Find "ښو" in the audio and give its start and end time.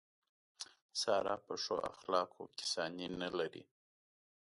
1.63-1.75